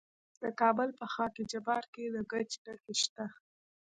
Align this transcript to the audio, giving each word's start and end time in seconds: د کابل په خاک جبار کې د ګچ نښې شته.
د 0.43 0.45
کابل 0.61 0.89
په 0.99 1.05
خاک 1.13 1.33
جبار 1.51 1.83
کې 1.93 2.03
د 2.15 2.17
ګچ 2.31 2.51
نښې 2.65 2.93
شته. 3.01 3.25